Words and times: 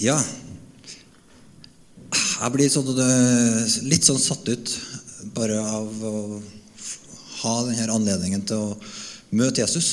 Ja. 0.00 0.16
Jeg 2.12 2.52
blir 2.54 2.70
sånn, 2.72 2.88
litt 3.84 4.06
sånn 4.08 4.20
satt 4.20 4.48
ut 4.48 4.70
bare 5.36 5.58
av 5.60 6.04
å 6.08 6.14
ha 7.42 7.52
denne 7.66 7.92
anledningen 7.92 8.44
til 8.48 8.56
å 8.56 8.78
møte 9.36 9.60
Jesus. 9.60 9.90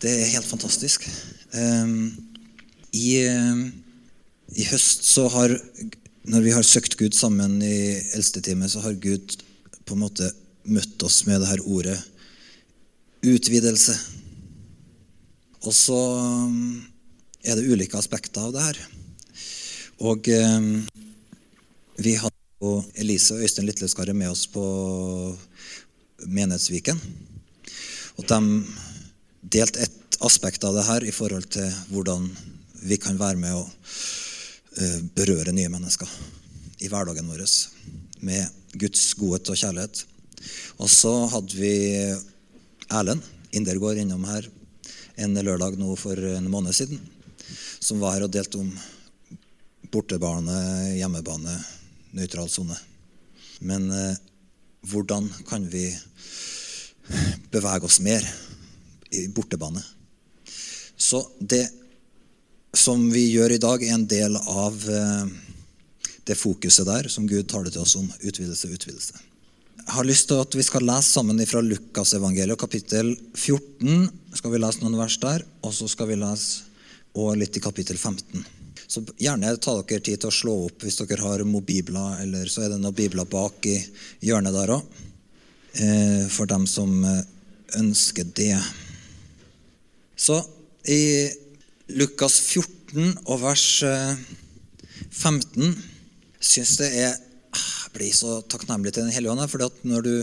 Det 0.00 0.12
er 0.14 0.32
helt 0.36 0.46
fantastisk. 0.46 1.08
Ehm, 1.58 2.12
I, 2.94 3.18
i 4.54 4.68
høst 4.70 5.06
så 5.06 5.28
har 5.30 5.58
Når 6.30 6.42
vi 6.44 6.50
har 6.52 6.62
søkt 6.62 6.98
Gud 7.00 7.14
sammen 7.16 7.62
i 7.64 7.96
eldstetime, 8.14 8.68
så 8.68 8.82
har 8.84 8.92
Gud 8.92 9.38
på 9.88 9.94
en 9.96 10.02
måte 10.02 10.26
møtt 10.68 11.02
oss 11.02 11.24
med 11.26 11.40
det 11.40 11.48
her 11.48 11.62
ordet 11.64 11.96
utvidelse. 13.24 13.96
Og 15.64 15.72
så 15.74 15.96
er 17.44 17.56
det 17.56 17.68
ulike 17.68 17.98
aspekter 17.98 18.48
av 18.48 18.54
det 18.54 18.64
her. 18.64 18.80
Og 20.00 20.28
eh, 20.32 20.60
vi 22.00 22.16
hadde 22.20 22.36
jo 22.60 22.76
Elise 23.00 23.36
og 23.36 23.44
Øystein 23.44 23.68
Litleskaret 23.68 24.16
med 24.16 24.32
oss 24.32 24.46
på 24.50 24.64
Menighetsviken. 26.26 27.00
Og 28.20 28.26
de 28.28 28.40
delte 29.40 29.86
et 29.86 30.18
aspekt 30.24 30.64
av 30.68 30.76
det 30.76 30.84
her 30.84 31.04
i 31.04 31.14
forhold 31.14 31.48
til 31.52 31.68
hvordan 31.92 32.28
vi 32.84 32.96
kan 33.00 33.18
være 33.20 33.40
med 33.40 33.56
å 33.56 33.64
eh, 33.64 35.00
berøre 35.16 35.54
nye 35.56 35.72
mennesker 35.72 36.08
i 36.80 36.88
hverdagen 36.88 37.28
vår 37.28 37.44
med 38.24 38.76
Guds 38.80 39.12
godhet 39.18 39.48
og 39.52 39.60
kjærlighet. 39.60 40.04
Og 40.80 40.88
så 40.92 41.12
hadde 41.32 41.56
vi 41.56 41.74
Erlend 42.90 43.24
Indergård 43.56 43.98
innom 44.00 44.24
her 44.28 44.46
en 45.20 45.34
lørdag 45.36 45.76
nå 45.80 45.96
for 46.00 46.16
en 46.16 46.46
måned 46.52 46.76
siden, 46.76 47.00
som 47.78 48.00
var 48.02 48.16
her 48.16 48.26
og 48.26 48.32
delte 48.34 48.60
om 48.60 48.70
bortebane, 49.90 50.56
hjemmebane, 50.98 51.56
nøytral 52.16 52.50
sone. 52.50 52.76
Men 53.60 53.90
eh, 53.92 54.16
hvordan 54.90 55.28
kan 55.48 55.66
vi 55.70 55.88
bevege 57.52 57.88
oss 57.88 58.00
mer 58.04 58.24
i 59.10 59.26
bortebane? 59.34 59.82
Så 60.96 61.24
det 61.38 61.66
som 62.76 63.02
vi 63.10 63.26
gjør 63.32 63.56
i 63.56 63.62
dag, 63.62 63.82
er 63.82 63.96
en 63.96 64.06
del 64.06 64.36
av 64.38 64.76
eh, 64.86 65.32
det 66.28 66.38
fokuset 66.38 66.86
der 66.86 67.08
som 67.10 67.26
Gud 67.28 67.48
taler 67.50 67.72
til 67.72 67.82
oss 67.82 67.96
om. 67.98 68.06
Utvidelse, 68.22 68.70
utvidelse. 68.70 69.26
Jeg 69.80 69.96
har 69.96 70.06
lyst 70.06 70.28
til 70.30 70.38
at 70.38 70.54
vi 70.54 70.62
skal 70.62 70.84
lese 70.86 71.16
sammen 71.16 71.40
fra 71.50 71.62
Lukasevangeliet, 71.64 72.58
kapittel 72.60 73.16
14. 73.34 74.06
skal 74.38 74.52
vi 74.52 74.60
lese 74.62 74.84
noen 74.84 74.98
vers 75.00 75.16
der, 75.18 75.42
Og 75.66 75.74
så 75.74 75.88
skal 75.90 76.12
vi 76.12 76.20
lese 76.20 76.69
og 77.18 77.36
litt 77.38 77.56
i 77.56 77.62
kapittel 77.62 77.98
15. 77.98 78.44
Så 78.90 79.02
gjerne 79.22 79.52
ta 79.62 79.76
dere 79.78 80.02
tid 80.02 80.18
til 80.20 80.30
å 80.30 80.34
slå 80.34 80.54
opp 80.66 80.82
hvis 80.84 80.98
dere 81.02 81.22
har 81.22 81.44
mobibler, 81.46 82.22
eller 82.24 82.48
så 82.50 82.64
er 82.64 82.72
det 82.72 82.80
noen 82.82 82.96
bibler 82.96 83.28
bak 83.30 83.66
i 83.70 83.76
hjørnet 84.26 84.56
der 84.56 84.72
òg, 84.74 84.96
eh, 85.78 86.24
for 86.30 86.50
dem 86.50 86.66
som 86.66 87.04
eh, 87.06 87.22
ønsker 87.78 88.26
det. 88.34 88.56
Så 90.18 90.40
i 90.90 91.30
Lukas 91.94 92.40
14 92.40 93.14
og 93.26 93.42
vers 93.44 93.66
15 93.84 95.62
eh, 95.68 95.78
syns 96.40 96.76
det 96.80 96.90
er 96.90 97.14
ah, 97.14 97.68
Jeg 97.84 97.94
blir 97.94 98.12
så 98.14 98.40
takknemlig 98.42 98.92
til 98.94 99.06
Den 99.06 99.14
hellige 99.14 99.32
ånd. 99.32 99.46
For 99.50 99.86
når 99.86 100.06
du 100.06 100.14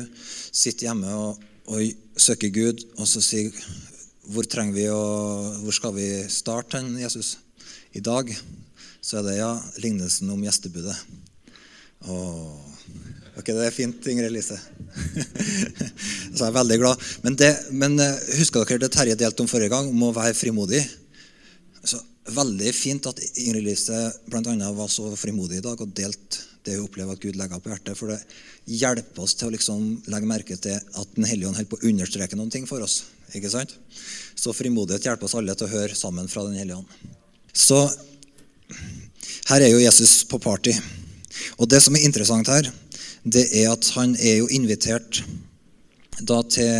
sitter 0.52 0.90
hjemme 0.90 1.14
og, 1.16 1.40
og 1.68 2.20
søker 2.20 2.52
Gud, 2.52 2.84
og 2.98 3.08
så 3.08 3.24
sier 3.24 3.52
hvor 4.32 4.48
trenger 4.50 4.76
vi 4.76 4.88
å, 4.92 5.04
hvor 5.64 5.76
skal 5.76 5.94
vi 5.96 6.08
starte, 6.32 6.84
Jesus? 7.00 7.38
i 7.98 8.04
dag, 8.04 8.30
så 9.02 9.20
er 9.20 9.26
det 9.28 9.38
ja, 9.40 9.52
lignelsen 9.82 10.30
om 10.34 10.44
gjestebudet. 10.46 10.96
Åh, 12.06 12.58
ok, 13.40 13.48
Det 13.48 13.64
er 13.66 13.74
fint, 13.74 14.10
Ingrid 14.12 14.30
Elise. 14.30 14.58
så 16.36 16.44
jeg 16.44 16.50
er 16.50 16.58
veldig 16.60 16.78
glad. 16.82 17.08
Men, 17.24 17.38
det, 17.40 17.52
men 17.72 17.98
eh, 18.04 18.20
husker 18.38 18.66
dere 18.66 18.86
det 18.86 18.92
Terje 18.94 19.18
delte 19.18 19.44
om 19.44 19.50
forrige 19.50 19.74
gang, 19.74 19.90
om 19.90 20.06
å 20.10 20.14
være 20.16 20.38
frimodig? 20.38 20.84
Så 21.84 22.04
Veldig 22.28 22.74
fint 22.76 23.06
at 23.08 23.22
Ingrid 23.40 23.62
Elise 23.62 23.96
bl.a. 24.28 24.72
var 24.76 24.90
så 24.92 25.08
frimodig 25.16 25.62
i 25.62 25.64
dag 25.64 25.80
og 25.80 25.94
delte 25.96 26.57
det 26.68 26.76
vi 26.76 26.84
opplever 26.84 27.16
at 27.16 27.24
Gud 27.24 27.38
legger 27.40 27.62
på 27.64 27.72
hjertet. 27.72 27.98
For 27.98 28.12
det 28.12 28.20
hjelper 28.78 29.24
oss 29.24 29.36
til 29.40 29.50
å 29.50 29.54
liksom 29.56 29.86
legge 30.12 30.30
merke 30.30 30.58
til 30.60 30.76
at 30.78 31.16
Den 31.16 31.28
hellige 31.30 31.50
ånd 31.50 31.60
holder 31.60 31.72
på 31.72 31.80
å 31.80 31.90
understreke 31.92 32.40
noen 32.40 32.52
ting 32.54 32.68
for 32.70 32.84
oss. 32.84 33.06
ikke 33.34 33.52
sant? 33.52 33.74
Så 34.36 34.54
frimodighet 34.56 35.08
hjelper 35.08 35.28
oss 35.28 35.38
alle 35.40 35.56
til 35.56 35.68
å 35.68 35.74
høre 35.74 35.96
sammen 35.96 36.28
fra 36.32 36.46
Den 36.48 36.60
hellige 36.60 36.82
ånd. 36.82 37.16
Så 37.54 37.80
her 39.48 39.64
er 39.64 39.72
jo 39.72 39.82
Jesus 39.82 40.22
på 40.28 40.40
party. 40.44 40.76
Og 41.58 41.70
det 41.72 41.80
som 41.84 41.96
er 41.96 42.06
interessant 42.06 42.50
her, 42.52 42.68
det 43.24 43.48
er 43.56 43.72
at 43.72 43.88
han 43.96 44.16
er 44.20 44.42
jo 44.42 44.50
invitert 44.54 45.24
da 46.18 46.40
til 46.50 46.72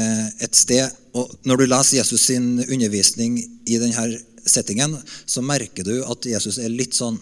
et 0.42 0.56
sted 0.58 0.90
Og 1.18 1.30
når 1.46 1.60
du 1.60 1.66
leser 1.68 1.98
Jesus 2.00 2.24
sin 2.30 2.58
undervisning 2.64 3.38
i 3.66 3.78
denne 3.82 4.20
settingen, 4.46 4.94
så 5.26 5.42
merker 5.42 5.86
du 5.86 6.04
at 6.06 6.26
Jesus 6.30 6.60
er 6.62 6.70
litt 6.70 6.94
sånn 6.94 7.18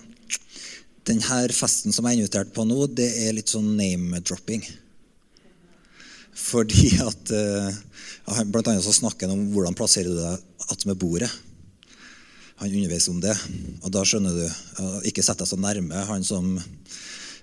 Denne 1.05 1.41
festen 1.53 1.93
som 1.93 2.07
jeg 2.07 2.17
er 2.17 2.23
invitert 2.23 2.53
på 2.55 2.65
nå, 2.65 2.79
det 2.97 3.07
er 3.25 3.35
litt 3.37 3.51
sånn 3.51 3.75
name-dropping. 3.77 4.63
Fordi 6.35 6.95
at 7.05 7.31
uh, 7.31 7.75
Blant 8.49 8.71
annet 8.71 8.83
så 8.83 8.93
snakker 8.95 9.29
han 9.29 9.37
om 9.37 9.51
hvordan 9.53 9.77
plasserer 9.77 10.09
du 10.09 10.17
deg 10.17 10.71
attmed 10.73 10.97
bordet 10.99 11.29
han 12.55 12.71
underviser 12.71 13.11
om 13.11 13.21
det. 13.23 13.35
Og 13.83 13.91
da 13.91 14.03
skjønner 14.07 14.35
du 14.35 14.45
Ikke 15.09 15.23
sett 15.25 15.41
deg 15.41 15.49
så 15.49 15.57
nærme 15.59 16.05
han 16.07 16.23
som, 16.23 16.53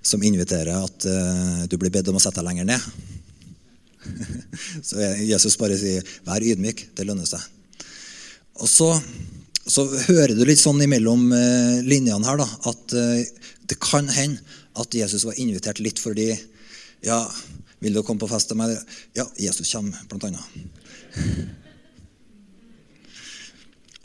som 0.01 0.25
inviterer, 0.25 0.73
at 0.73 1.09
uh, 1.09 1.65
du 1.69 1.77
blir 1.81 1.93
bedt 1.93 2.09
om 2.09 2.19
å 2.19 2.23
sette 2.23 2.41
deg 2.41 2.49
lenger 2.49 2.71
ned. 2.73 2.87
så 4.89 4.99
Jesus 5.23 5.59
bare 5.61 5.77
sier 5.79 6.07
'vær 6.27 6.43
ydmyk'. 6.43 6.89
Det 6.97 7.07
lønner 7.07 7.29
seg. 7.29 7.45
Og 8.63 8.69
så, 8.69 8.89
så 9.67 9.85
hører 10.09 10.35
du 10.35 10.43
litt 10.47 10.61
sånn 10.61 10.83
imellom 10.83 11.29
uh, 11.31 11.79
linjene 11.87 12.27
her 12.27 12.41
da, 12.41 12.49
at 12.71 12.95
uh, 12.99 13.21
det 13.71 13.79
kan 13.83 14.09
hende 14.11 14.43
at 14.81 14.95
Jesus 14.97 15.27
var 15.29 15.39
invitert 15.39 15.83
litt 15.85 16.01
fordi 16.03 16.33
ja, 17.03 17.19
'Vil 17.83 17.97
du 17.97 18.03
komme 18.07 18.23
på 18.23 18.31
fest 18.31 18.53
med 18.55 18.61
meg?' 18.63 18.99
Ja, 19.19 19.27
Jesus 19.35 19.73
kommer, 19.73 19.99
blant 20.07 20.29
annet. 20.29 20.45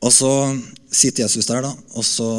Og 0.01 0.09
så 0.13 0.31
sitter 0.90 1.23
Jesus 1.23 1.45
der, 1.45 1.62
da, 1.62 1.74
og 1.94 2.06
så 2.06 2.29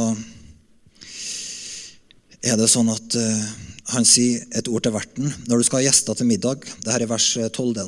er 2.42 2.58
det 2.58 2.66
sånn 2.70 2.90
at 2.90 3.18
uh, 3.18 3.46
han 3.94 4.06
sier 4.06 4.42
et 4.58 4.68
ord 4.70 4.82
til 4.84 4.94
verten 4.94 5.30
når 5.46 5.58
du 5.58 5.66
skal 5.66 5.80
ha 5.80 5.86
gjester 5.86 6.18
til 6.18 6.28
middag. 6.28 6.66
Dette 6.82 6.98
er 6.98 7.10
vers 7.10 7.30
12. 7.38 7.72
da. 7.78 7.86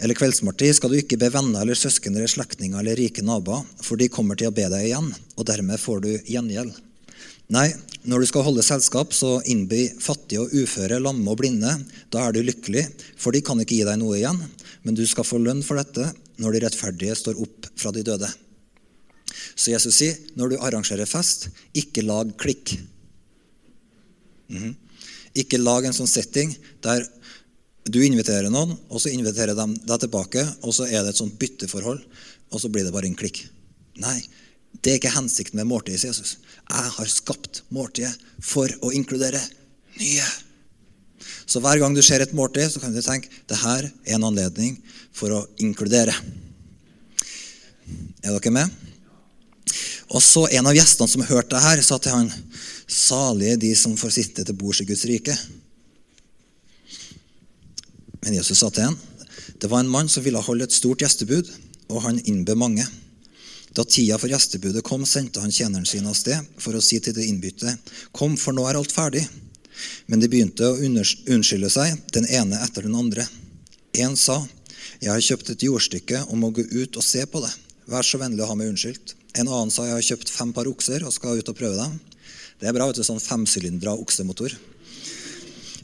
Eller 0.00 0.16
kveldsmåltid 0.16 0.78
skal 0.78 0.92
du 0.92 0.98
ikke 1.00 1.18
be 1.20 1.28
venner 1.32 1.60
eller 1.60 1.76
søsken 1.76 2.14
eller 2.16 2.30
slektninger 2.30 2.80
eller 2.80 2.96
rike 2.96 3.24
naboer, 3.24 3.66
for 3.84 4.00
de 4.00 4.08
kommer 4.12 4.38
til 4.38 4.48
å 4.48 4.54
be 4.56 4.64
deg 4.72 4.86
igjen, 4.88 5.10
og 5.36 5.48
dermed 5.48 5.80
får 5.80 6.00
du 6.06 6.12
gjengjeld. 6.24 6.72
Nei, 7.50 7.66
når 8.08 8.22
du 8.22 8.28
skal 8.30 8.44
holde 8.46 8.62
selskap, 8.62 9.12
så 9.12 9.40
innby 9.50 9.88
fattige 10.00 10.44
og 10.44 10.52
uføre, 10.54 11.00
lamme 11.02 11.32
og 11.32 11.40
blinde. 11.40 11.72
Da 12.14 12.22
er 12.24 12.32
du 12.36 12.44
lykkelig, 12.46 12.84
for 13.18 13.34
de 13.34 13.42
kan 13.44 13.58
ikke 13.60 13.80
gi 13.80 13.88
deg 13.88 13.98
noe 14.00 14.16
igjen, 14.20 14.38
men 14.86 14.96
du 14.96 15.02
skal 15.10 15.26
få 15.26 15.40
lønn 15.42 15.64
for 15.66 15.80
dette 15.80 16.12
når 16.40 16.54
de 16.54 16.62
rettferdige 16.64 17.18
står 17.18 17.42
opp 17.42 17.68
fra 17.76 17.92
de 17.92 18.06
døde. 18.06 18.30
Så 19.58 19.74
Jesus 19.74 19.98
sier 19.98 20.16
når 20.38 20.54
du 20.54 20.60
arrangerer 20.62 21.10
fest, 21.10 21.50
ikke 21.76 22.06
lag 22.06 22.30
klikk. 22.40 22.78
Mm 24.48 24.62
-hmm. 24.62 24.74
Ikke 25.34 25.58
lag 25.58 25.84
en 25.84 25.92
sånn 25.92 26.08
setting 26.10 26.56
der 26.82 27.06
du 27.92 28.00
inviterer 28.04 28.50
noen, 28.52 28.76
og 28.90 29.00
så 29.02 29.12
inviterer 29.12 29.56
de 29.58 29.66
deg 29.86 30.02
tilbake, 30.04 30.44
og 30.62 30.74
så 30.76 30.86
er 30.88 31.02
det 31.02 31.14
et 31.14 31.20
sånt 31.20 31.38
bytteforhold, 31.40 32.02
og 32.50 32.62
så 32.62 32.70
blir 32.72 32.86
det 32.86 32.94
bare 32.94 33.08
en 33.10 33.18
klikk. 33.18 33.42
Nei, 34.00 34.18
det 34.80 34.92
er 34.92 35.00
ikke 35.00 35.14
hensikten 35.14 35.58
med 35.60 35.68
måltidet, 35.70 36.04
Jesus. 36.08 36.36
Jeg 36.70 36.92
har 36.96 37.10
skapt 37.10 37.64
måltidet 37.74 38.12
for 38.42 38.70
å 38.86 38.92
inkludere 38.94 39.40
nye. 39.98 40.28
Så 41.50 41.60
hver 41.62 41.80
gang 41.82 41.96
du 41.96 42.02
ser 42.04 42.22
et 42.22 42.34
måltid, 42.36 42.70
så 42.70 42.82
kan 42.82 42.94
du 42.94 43.00
tenke 43.02 43.30
det 43.50 43.58
her 43.60 43.88
er 43.88 44.14
en 44.16 44.28
anledning 44.28 44.76
for 45.16 45.34
å 45.34 45.40
inkludere. 45.62 46.14
Er 48.22 48.36
dere 48.36 48.54
med? 48.54 48.70
Og 50.10 50.22
så 50.22 50.46
En 50.50 50.66
av 50.66 50.74
gjestene 50.74 51.10
som 51.10 51.22
hørte 51.26 51.54
det 51.54 51.62
her, 51.62 51.82
sa 51.82 51.98
til 51.98 52.12
han, 52.12 52.30
'Salige 52.86 53.56
de 53.56 53.74
som 53.74 53.96
får 53.96 54.10
sitte 54.10 54.44
til 54.44 54.54
bords 54.54 54.80
i 54.80 54.84
Guds 54.84 55.04
rike'. 55.04 55.38
Men 58.20 58.36
Jesus 58.36 58.58
sa 58.58 58.70
til 58.70 58.90
en, 58.90 58.96
'Det 59.58 59.68
var 59.70 59.80
en 59.80 59.88
mann 59.88 60.08
som 60.08 60.24
ville 60.24 60.40
holde 60.40 60.64
et 60.64 60.72
stort 60.72 61.00
gjestebud, 61.00 61.48
og 61.88 62.02
han 62.02 62.20
innbød 62.24 62.56
mange.' 62.56 62.86
Da 63.74 63.84
tida 63.84 64.18
for 64.18 64.28
gjestebudet 64.28 64.82
kom, 64.82 65.06
sendte 65.06 65.40
han 65.40 65.52
tjeneren 65.52 65.86
sin 65.86 66.06
av 66.06 66.14
sted 66.14 66.42
for 66.58 66.74
å 66.74 66.82
si 66.82 66.98
til 66.98 67.14
det 67.14 67.26
innbytte, 67.26 67.78
'Kom, 68.12 68.36
for 68.36 68.52
nå 68.52 68.68
er 68.68 68.76
alt 68.76 68.92
ferdig.' 68.92 69.28
Men 70.06 70.20
de 70.20 70.28
begynte 70.28 70.60
å 70.60 70.76
unnskylde 70.76 71.70
seg, 71.70 71.96
den 72.12 72.26
ene 72.26 72.60
etter 72.60 72.82
den 72.82 72.94
andre. 72.94 73.26
En 73.94 74.16
sa, 74.16 74.46
'Jeg 75.00 75.10
har 75.10 75.20
kjøpt 75.20 75.50
et 75.50 75.62
jordstykke 75.62 76.26
og 76.28 76.38
må 76.38 76.50
gå 76.50 76.62
ut 76.62 76.96
og 76.96 77.04
se 77.04 77.24
på 77.26 77.40
det.' 77.40 77.56
Vær 77.88 78.02
så 78.02 78.18
vennlig 78.18 78.42
å 78.44 78.46
ha 78.46 78.54
meg 78.54 78.68
unnskyldt. 78.70 79.14
En 79.34 79.48
annen 79.48 79.70
sa 79.70 79.82
jeg 79.82 79.96
har 79.96 80.02
kjøpt 80.02 80.30
fem 80.30 80.52
par 80.52 80.68
okser 80.70 81.02
og 81.06 81.12
skal 81.12 81.38
ut 81.38 81.48
og 81.48 81.56
prøve 81.56 81.76
dem. 81.76 82.00
Det 82.60 82.68
er 82.68 82.72
bra, 82.72 82.86
vet 82.86 83.00
du, 83.00 83.02
sånn 83.02 83.22
femsylindra 83.22 83.96
oksemotor. 83.98 84.52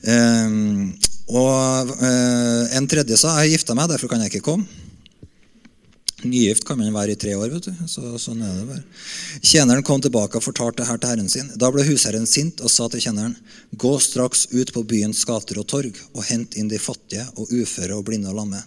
Um, 0.06 0.94
og 1.26 1.94
uh, 1.98 2.64
en 2.76 2.86
tredje 2.90 3.18
sa 3.18 3.34
jeg 3.34 3.38
har 3.40 3.54
gifta 3.56 3.74
meg, 3.74 3.90
derfor 3.90 4.12
kan 4.12 4.22
jeg 4.22 4.30
ikke 4.34 4.46
komme. 4.46 4.84
Nygift 6.24 6.64
kan 6.64 6.78
man 6.80 6.94
være 6.94 7.12
i 7.12 7.18
tre 7.20 7.34
år. 7.36 7.50
vet 7.52 7.66
du. 7.68 7.88
Så, 7.90 8.02
sånn 8.18 8.40
er 8.42 8.54
det 8.56 8.64
bare. 8.70 8.84
Tjeneren 9.44 9.84
kom 9.84 10.00
tilbake 10.00 10.38
og 10.38 10.46
fortalte 10.46 10.80
det 10.80 10.88
her 10.88 11.00
til 11.02 11.12
herren 11.12 11.28
sin. 11.28 11.50
Da 11.60 11.68
ble 11.70 11.84
husherren 11.86 12.26
sint 12.26 12.62
og 12.64 12.72
sa 12.72 12.88
til 12.88 13.02
tjeneren.: 13.04 13.36
Gå 13.76 13.92
straks 14.00 14.46
ut 14.52 14.72
på 14.72 14.82
byens 14.82 15.24
gater 15.28 15.60
og 15.60 15.68
torg 15.68 16.00
og 16.14 16.24
hent 16.30 16.56
inn 16.56 16.72
de 16.72 16.80
fattige 16.80 17.26
og 17.36 17.52
uføre 17.52 17.98
og 17.98 18.06
blinde 18.08 18.32
og 18.32 18.40
lamme. 18.40 18.62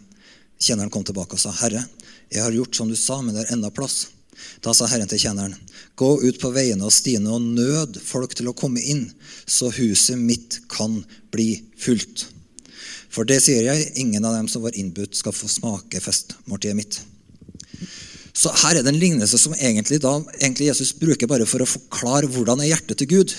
Tjeneren 0.59 0.93
kom 0.93 1.03
tilbake 1.03 1.35
og 1.35 1.41
sa, 1.41 1.51
Herre, 1.63 1.85
jeg 2.29 2.43
har 2.43 2.53
gjort 2.53 2.75
som 2.75 2.89
du 2.89 2.95
sa, 2.95 3.21
men 3.21 3.35
det 3.35 3.47
er 3.47 3.53
enda 3.55 3.71
plass. 3.73 4.07
Da 4.63 4.73
sa 4.75 4.87
Herren 4.87 5.09
til 5.09 5.19
tjeneren, 5.19 5.55
gå 5.99 6.09
ut 6.21 6.39
på 6.39 6.51
veiene 6.53 6.85
og 6.85 6.93
stiene 6.95 7.31
og 7.33 7.41
nød 7.41 7.97
folk 8.03 8.35
til 8.37 8.51
å 8.51 8.55
komme 8.55 8.83
inn, 8.83 9.07
så 9.47 9.71
huset 9.73 10.19
mitt 10.19 10.61
kan 10.71 11.01
bli 11.33 11.63
fullt. 11.79 12.27
For 13.09 13.27
det 13.27 13.39
sier 13.43 13.65
jeg, 13.65 13.91
ingen 14.01 14.25
av 14.25 14.35
dem 14.37 14.49
som 14.51 14.63
var 14.65 14.75
innbudt, 14.77 15.17
skal 15.17 15.35
få 15.35 15.49
smake 15.49 16.01
festmåltidet 16.03 16.77
mitt. 16.77 16.99
Så 18.39 18.51
her 18.61 18.77
er 18.77 18.85
det 18.85 18.93
en 18.93 19.01
lignelse 19.01 19.39
som 19.41 19.55
egentlig, 19.57 19.99
da, 20.03 20.13
egentlig 20.39 20.69
Jesus 20.69 20.93
bruker 20.95 21.27
bare 21.27 21.47
for 21.49 21.63
å 21.63 21.69
forklare 21.69 22.29
hvordan 22.31 22.61
er 22.63 22.71
hjertet 22.71 23.01
til 23.01 23.09
Gud. 23.11 23.33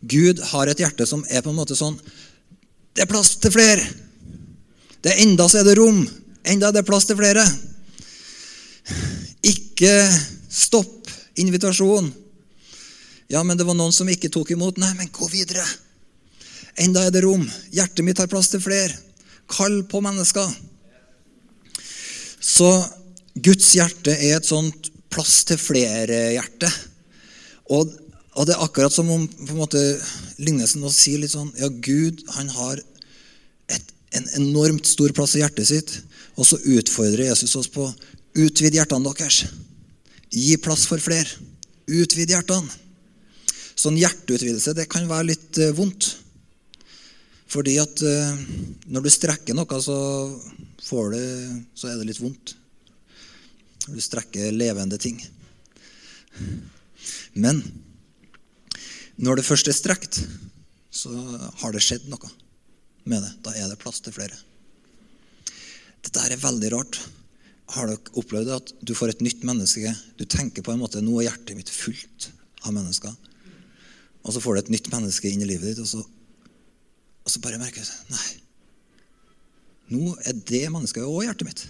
Gud 0.00 0.40
har 0.52 0.70
et 0.70 0.80
hjerte 0.80 1.06
som 1.08 1.24
er 1.28 1.42
på 1.42 1.50
en 1.50 1.58
måte 1.58 1.74
sånn 1.74 1.96
Det 2.94 3.02
er 3.02 3.10
plass 3.10 3.34
til 3.42 3.50
flere. 3.50 3.82
Det 5.02 5.10
er 5.12 5.24
Enda 5.26 5.48
så 5.50 5.60
er 5.60 5.68
det 5.68 5.76
rom. 5.78 6.00
Enda 6.48 6.70
er 6.70 6.78
det 6.78 6.86
plass 6.86 7.06
til 7.06 7.18
flere. 7.18 7.44
Ikke 9.46 9.92
stopp 10.50 11.10
invitasjonen. 11.38 12.10
Ja, 13.28 13.42
men 13.44 13.58
det 13.58 13.66
var 13.68 13.76
noen 13.76 13.92
som 13.92 14.08
ikke 14.08 14.30
tok 14.32 14.54
imot. 14.54 14.80
Nei, 14.80 14.94
men 14.96 15.12
gå 15.12 15.28
videre. 15.30 15.66
Enda 16.78 17.04
er 17.06 17.14
det 17.14 17.24
rom. 17.24 17.44
Hjertet 17.74 18.06
mitt 18.06 18.20
har 18.22 18.30
plass 18.30 18.50
til 18.52 18.62
flere. 18.62 18.94
Kall 19.50 19.80
på 19.90 20.00
mennesker. 20.04 20.46
Så 22.38 22.70
Guds 23.34 23.72
hjerte 23.76 24.14
er 24.14 24.36
et 24.38 24.48
sånt 24.48 24.90
plass 25.12 25.42
til 25.48 25.58
flere-hjerte. 25.60 26.70
Og, 27.74 27.90
og, 28.34 28.42
det 28.46 28.54
er 28.54 28.64
akkurat 28.64 28.94
som 28.94 29.10
om 29.12 29.26
på 29.26 29.52
en 29.52 29.60
måte, 29.60 29.82
lignelsen 30.40 30.84
å 30.86 30.92
si 30.94 31.16
litt 31.20 31.34
sånn 31.34 31.50
Ja, 31.58 31.68
Gud 31.68 32.22
han 32.36 32.48
har 32.54 32.80
et, 33.68 33.90
en 34.16 34.28
enormt 34.40 34.88
stor 34.88 35.12
plass 35.16 35.36
i 35.36 35.42
hjertet 35.42 35.68
sitt. 35.70 35.96
Og 36.38 36.46
så 36.46 36.60
utfordrer 36.78 37.28
Jesus 37.28 37.56
oss 37.58 37.70
på 37.72 37.88
Utvid 38.38 38.76
hjertene 38.76 39.08
deres. 39.08 39.48
Gi 40.30 40.54
plass 40.62 40.84
for 40.86 41.02
flere. 41.02 41.26
Utvid 41.88 42.30
hjertene. 42.30 42.70
Sånn 43.78 43.98
hjerteutvidelse 43.98 44.74
det 44.76 44.88
kan 44.90 45.08
være 45.10 45.30
litt 45.32 45.58
uh, 45.62 45.72
vondt. 45.74 46.12
Fordi 47.48 47.78
at 47.80 48.02
uh, 48.04 48.40
når 48.92 49.06
du 49.06 49.10
strekker 49.12 49.56
noe, 49.56 49.80
så, 49.80 49.98
det, 51.14 51.26
så 51.72 51.90
er 51.90 52.00
det 52.00 52.08
litt 52.10 52.20
vondt. 52.20 52.54
Når 53.86 53.96
du 53.96 54.04
strekker 54.04 54.52
levende 54.52 54.98
ting. 55.00 55.16
Men 57.32 57.62
når 59.18 59.40
det 59.40 59.48
først 59.48 59.70
er 59.70 59.76
strekt, 59.76 60.20
så 60.92 61.12
har 61.62 61.72
det 61.72 61.82
skjedd 61.84 62.06
noe 62.12 62.28
med 63.08 63.24
det. 63.24 63.32
Da 63.46 63.54
er 63.56 63.70
det 63.70 63.80
plass 63.80 64.02
til 64.04 64.14
flere. 64.14 64.36
Dette 66.04 66.24
er 66.24 66.40
veldig 66.40 66.70
rart. 66.74 67.00
Har 67.74 67.90
dere 67.90 68.20
opplevd 68.20 68.52
at 68.54 68.74
du 68.80 68.94
får 68.96 69.14
et 69.14 69.24
nytt 69.24 69.42
menneske? 69.48 69.92
Du 70.20 70.24
tenker 70.28 70.64
på 70.64 70.72
en 70.72 70.80
måte 70.80 71.02
nå 71.04 71.18
er 71.18 71.30
hjertet 71.30 71.58
mitt 71.58 71.72
fullt 71.72 72.28
av 72.64 72.76
mennesker. 72.76 73.12
Og 74.24 74.34
så 74.34 74.42
får 74.44 74.54
du 74.54 74.62
et 74.62 74.72
nytt 74.76 74.92
menneske 74.92 75.30
inn 75.30 75.42
i 75.44 75.48
livet 75.48 75.72
ditt, 75.72 75.82
og 75.82 75.88
så, 75.88 76.04
og 77.28 77.32
så 77.32 77.42
bare 77.44 77.60
merker 77.60 77.84
jeg 77.84 78.06
Nei. 78.08 78.28
Nå 79.92 80.14
er 80.24 80.36
det 80.48 80.62
mennesket 80.72 81.04
òg 81.04 81.26
hjertet 81.26 81.48
mitt. 81.48 81.64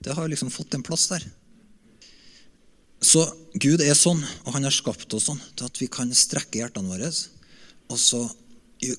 Det 0.00 0.14
har 0.16 0.28
liksom 0.28 0.48
fått 0.52 0.76
en 0.76 0.84
plass 0.84 1.04
der. 1.12 1.24
Så 3.04 3.26
Gud 3.60 3.84
er 3.84 3.96
sånn, 3.96 4.22
og 4.44 4.56
han 4.56 4.64
har 4.64 4.72
skapt 4.72 5.12
oss 5.16 5.28
sånn 5.28 5.40
til 5.52 5.68
at 5.68 5.80
vi 5.80 5.88
kan 5.92 6.12
strekke 6.16 6.62
hjertene 6.62 6.92
våre. 6.92 7.12
Og 7.92 8.00
så 8.00 8.22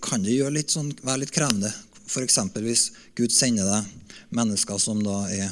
kan 0.05 0.25
det 0.25 0.37
litt 0.53 0.73
sånn, 0.73 0.93
være 1.01 1.23
litt 1.25 1.33
krevende. 1.33 1.73
F.eks. 2.07 2.37
hvis 2.61 2.85
Gud 3.17 3.33
sender 3.33 3.65
deg 3.65 4.21
mennesker 4.37 4.77
som 4.81 5.01
da 5.05 5.23
er 5.33 5.49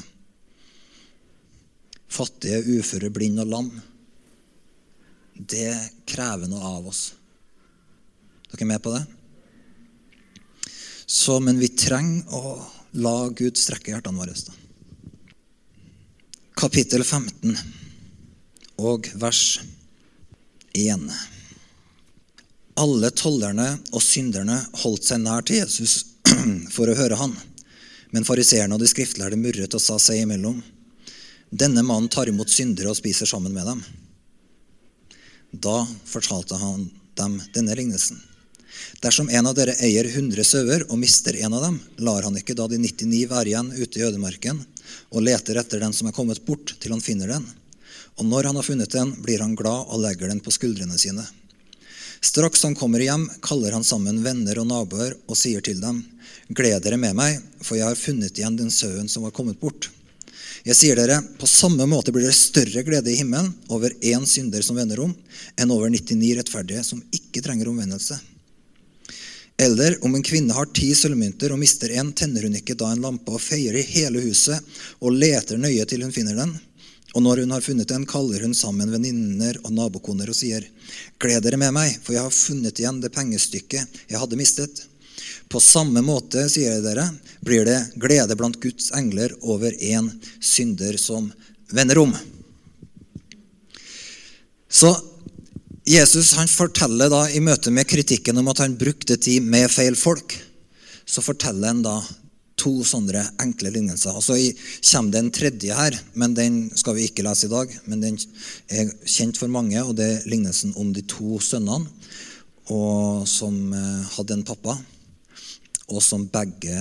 fattige, 2.05 2.61
uføre, 2.77 3.09
blinde 3.13 3.45
og 3.45 3.53
lam. 3.53 3.69
Det 5.35 5.73
krever 6.07 6.49
noe 6.49 6.73
av 6.77 6.89
oss. 6.93 7.05
Dere 8.49 8.63
er 8.63 8.73
med 8.75 8.85
på 8.85 8.93
det? 8.93 9.03
Så, 11.05 11.39
men 11.39 11.59
vi 11.59 11.69
trenger 11.69 12.33
å 12.33 12.57
la 12.97 13.29
Gud 13.29 13.57
strekke 13.59 13.93
hjertene 13.93 14.19
våre. 14.19 14.33
Kapittel 16.55 17.03
15 17.03 17.57
og 18.81 19.09
vers 19.21 19.59
1. 20.73 21.05
Alle 22.81 23.11
tollerne 23.15 23.67
og 23.93 24.03
synderne 24.03 24.57
holdt 24.81 25.07
seg 25.07 25.21
nær 25.23 25.45
til 25.47 25.61
Jesus 25.61 25.97
for 26.75 26.89
å 26.89 26.97
høre 26.97 27.19
han. 27.19 27.35
Men 28.15 28.27
fariseerne 28.27 28.75
og 28.75 28.81
de 28.81 28.89
skriftlærde 28.89 29.39
murret 29.39 29.75
og 29.75 29.83
sa 29.83 29.99
seg 30.01 30.23
imellom. 30.23 30.61
Denne 31.51 31.83
mannen 31.85 32.09
tar 32.11 32.31
imot 32.31 32.51
syndere 32.51 32.91
og 32.91 32.97
spiser 32.99 33.29
sammen 33.29 33.53
med 33.55 33.67
dem. 33.69 33.83
Da 35.51 35.83
fortalte 36.07 36.57
han 36.59 36.89
dem 37.15 37.37
denne 37.55 37.75
lignelsen. 37.77 38.19
Dersom 39.03 39.29
en 39.29 39.49
av 39.49 39.55
dere 39.57 39.75
eier 39.83 40.07
100 40.09 40.43
sauer 40.47 40.85
og 40.89 40.99
mister 40.99 41.37
en 41.41 41.53
av 41.53 41.65
dem, 41.67 41.79
lar 41.97 42.25
han 42.27 42.37
ikke 42.39 42.55
da 42.57 42.67
de 42.71 42.79
99 42.81 43.25
være 43.29 43.51
igjen 43.51 43.71
ute 43.75 43.99
i 43.99 44.05
ødemarken 44.07 44.63
og 45.11 45.23
leter 45.25 45.59
etter 45.59 45.81
den 45.83 45.93
som 45.93 46.09
er 46.09 46.15
kommet 46.15 46.43
bort, 46.45 46.75
til 46.79 46.93
han 46.93 47.03
finner 47.03 47.31
den. 47.35 47.45
Og 48.15 48.27
når 48.27 48.49
han 48.49 48.59
har 48.59 48.67
funnet 48.67 48.91
den, 48.91 49.11
blir 49.23 49.43
han 49.43 49.55
glad 49.57 49.89
og 49.91 50.01
legger 50.03 50.31
den 50.31 50.41
på 50.43 50.53
skuldrene 50.53 50.97
sine. 50.99 51.25
Straks 52.23 52.63
han 52.63 52.75
kommer 52.75 53.03
hjem, 53.03 53.27
kaller 53.43 53.75
han 53.75 53.83
sammen 53.85 54.23
venner 54.25 54.57
og 54.61 54.69
naboer 54.69 55.17
og 55.27 55.37
sier 55.37 55.61
til 55.61 55.81
dem:" 55.83 56.03
Gled 56.55 56.83
dere 56.85 56.97
med 56.97 57.15
meg, 57.17 57.39
for 57.61 57.77
jeg 57.77 57.87
har 57.87 57.97
funnet 57.97 58.37
igjen 58.37 58.57
den 58.57 58.71
sauen 58.71 59.09
som 59.09 59.25
var 59.25 59.33
kommet 59.33 59.59
bort. 59.59 59.89
Jeg 60.65 60.77
sier 60.77 60.95
dere, 60.97 61.21
På 61.37 61.47
samme 61.47 61.85
måte 61.85 62.11
blir 62.11 62.25
det 62.25 62.37
større 62.37 62.83
glede 62.83 63.11
i 63.11 63.17
himmelen 63.19 63.53
over 63.69 63.89
én 64.01 64.25
synder 64.25 64.61
som 64.61 64.75
vender 64.75 64.99
om, 64.99 65.15
enn 65.57 65.71
over 65.71 65.89
99 65.89 66.35
rettferdige 66.37 66.83
som 66.83 67.03
ikke 67.13 67.41
trenger 67.41 67.69
omvendelse. 67.69 68.17
Eller 69.57 69.95
om 70.03 70.15
en 70.15 70.23
kvinne 70.23 70.53
har 70.53 70.67
ti 70.75 70.89
sølvmynter 70.95 71.53
og 71.55 71.59
mister 71.61 71.93
en, 71.95 72.11
tenner 72.11 72.43
hun 72.43 72.57
ikke 72.59 72.75
da 72.75 72.89
en 72.91 73.03
lampe 73.05 73.31
og 73.31 73.41
feier 73.41 73.77
i 73.79 73.85
hele 73.87 74.23
huset 74.25 74.59
og 74.99 75.15
leter 75.15 75.59
nøye 75.61 75.85
til 75.87 76.03
hun 76.03 76.11
finner 76.15 76.35
den? 76.35 76.51
Og 77.15 77.23
når 77.23 77.45
hun 77.45 77.53
har 77.55 77.63
funnet 77.63 77.87
den, 77.87 78.03
kaller 78.03 78.43
hun 78.43 78.55
sammen 78.57 78.91
venninner 78.91 79.55
og 79.63 79.71
nabokoner 79.71 80.27
og 80.27 80.35
sier, 80.35 80.65
Gled 81.21 81.45
dere 81.45 81.59
med 81.61 81.71
meg, 81.77 81.93
for 82.03 82.17
jeg 82.17 82.27
har 82.27 82.35
funnet 82.35 82.81
igjen 82.81 82.99
det 82.99 83.13
pengestykket 83.15 84.01
jeg 84.11 84.19
hadde 84.19 84.39
mistet. 84.39 84.83
På 85.47 85.61
samme 85.63 86.03
måte, 86.03 86.43
sier 86.51 86.75
jeg 86.75 86.83
dere, 86.83 87.07
blir 87.39 87.63
det 87.63 87.79
glede 87.95 88.35
blant 88.35 88.59
Guds 88.59 88.91
engler 88.97 89.31
over 89.47 89.71
én 89.79 90.09
synder 90.43 90.99
som 90.99 91.31
vender 91.71 92.01
om. 92.03 92.11
Så 94.67 94.91
Jesus 95.85 96.33
han 96.33 96.49
forteller 96.49 97.11
da 97.13 97.25
i 97.29 97.41
møte 97.43 97.69
med 97.73 97.85
kritikken 97.85 98.39
om 98.41 98.47
at 98.49 98.63
han 98.63 98.77
brukte 98.77 99.19
tid 99.21 99.45
med 99.45 99.69
feil 99.69 99.97
folk, 99.97 100.33
så 101.05 101.21
forteller 101.21 101.69
han 101.69 101.83
da 101.85 101.99
to 102.57 102.79
sånne 102.87 103.21
enkle 103.43 103.69
lignelser. 103.75 104.15
Og 104.15 104.23
så 104.25 104.37
kommer 104.89 105.13
det 105.13 105.21
en 105.21 105.33
tredje 105.35 105.77
her, 105.77 105.97
men 106.17 106.33
den 106.33 106.57
skal 106.73 106.97
vi 106.97 107.05
ikke 107.05 107.25
lese 107.27 107.45
i 107.45 107.53
dag. 107.53 107.73
Men 107.85 108.01
den 108.01 108.17
er 108.73 108.89
kjent 109.05 109.37
for 109.37 109.51
mange, 109.51 109.77
og 109.83 109.93
det 109.99 110.07
er 110.09 110.29
lignelsen 110.31 110.73
om 110.81 110.89
de 110.95 111.05
to 111.05 111.37
sønnene 111.43 111.85
og 112.73 113.27
som 113.29 113.73
eh, 113.77 114.05
hadde 114.15 114.39
en 114.39 114.45
pappa 114.45 114.73
og 115.85 116.01
som 116.01 116.25
begge 116.33 116.79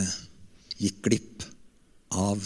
gikk 0.78 1.02
glipp 1.04 1.44
av 2.14 2.40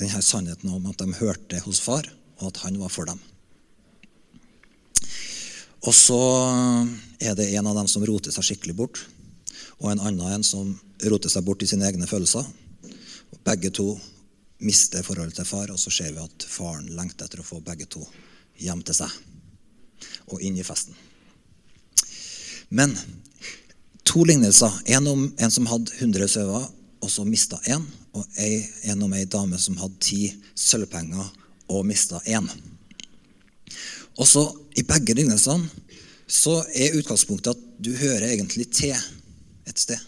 denne 0.00 0.22
sannheten 0.24 0.72
om 0.74 0.88
at 0.90 0.98
de 0.98 1.14
hørte 1.20 1.60
hos 1.62 1.78
far, 1.84 2.08
og 2.42 2.50
at 2.50 2.62
han 2.66 2.78
var 2.80 2.90
for 2.92 3.08
dem. 3.08 3.20
Og 5.82 5.94
så 5.94 6.18
er 7.22 7.34
det 7.38 7.48
en 7.56 7.66
av 7.66 7.78
dem 7.80 7.88
som 7.90 8.04
roter 8.06 8.34
seg 8.34 8.46
skikkelig 8.50 8.76
bort, 8.78 9.00
og 9.82 9.90
en 9.90 10.02
annen 10.02 10.36
en 10.36 10.46
som 10.46 10.74
roter 11.10 11.30
seg 11.32 11.46
bort 11.46 11.62
i 11.64 11.70
sine 11.70 11.88
egne 11.88 12.06
følelser. 12.06 12.46
Begge 13.42 13.72
to 13.74 13.88
mister 14.62 15.02
forholdet 15.02 15.40
til 15.40 15.48
far, 15.48 15.72
og 15.74 15.80
så 15.82 15.90
ser 15.90 16.12
vi 16.14 16.22
at 16.22 16.46
faren 16.46 16.92
lengter 16.94 17.26
etter 17.26 17.42
å 17.42 17.46
få 17.46 17.58
begge 17.64 17.88
to 17.90 18.04
hjem 18.62 18.84
til 18.86 19.00
seg 19.02 19.10
og 20.30 20.42
inn 20.42 20.58
i 20.58 20.66
festen. 20.66 20.94
Men 22.70 22.94
to 24.06 24.24
lignelser. 24.24 24.72
En 24.86 25.06
om 25.06 25.26
en 25.36 25.52
som 25.52 25.66
hadde 25.70 25.92
100 25.98 26.30
sauer, 26.30 26.64
og 27.02 27.10
så 27.10 27.24
mista 27.26 27.58
én. 27.66 27.82
Og 28.14 28.24
en 28.38 29.02
om 29.02 29.14
ei 29.16 29.24
dame 29.26 29.58
som 29.58 29.78
hadde 29.80 29.98
ti 30.04 30.20
sølvpenger 30.54 31.30
og 31.68 31.86
mista 31.86 32.20
én. 32.26 32.48
Og 34.18 34.28
så 34.28 34.44
I 34.76 34.84
begge 34.86 35.14
lignelsene 35.14 35.68
så 36.32 36.62
er 36.72 36.96
utgangspunktet 36.96 37.52
at 37.52 37.64
du 37.82 37.92
hører 37.96 38.30
egentlig 38.30 38.70
til 38.72 38.96
et 39.68 39.78
sted. 39.78 39.98